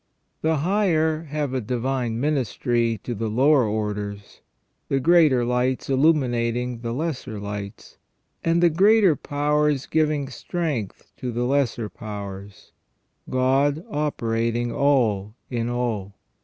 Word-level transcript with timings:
The 0.41 0.55
higher 0.57 1.25
have 1.25 1.53
a 1.53 1.61
divine 1.61 2.19
ministry 2.19 2.99
to 3.03 3.13
the 3.13 3.29
lower 3.29 3.65
orders, 3.67 4.41
the 4.89 4.99
greater 4.99 5.45
lights 5.45 5.91
illuminating 5.91 6.79
the 6.79 6.91
lesser 6.91 7.39
lights, 7.39 7.99
and 8.43 8.63
the 8.63 8.71
greater 8.71 9.15
powers 9.15 9.85
giving 9.85 10.27
strength 10.27 11.11
to 11.17 11.31
the 11.31 11.43
lesser 11.45 11.87
powers, 11.87 12.71
God 13.29 13.85
operating 13.91 14.71
all 14.71 15.35
in 15.51 15.69
all. 15.69 16.15